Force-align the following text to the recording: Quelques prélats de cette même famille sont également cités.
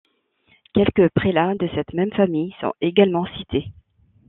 Quelques 0.73 1.09
prélats 1.11 1.53
de 1.53 1.69
cette 1.75 1.93
même 1.93 2.11
famille 2.11 2.55
sont 2.59 2.73
également 2.81 3.27
cités. 3.37 3.67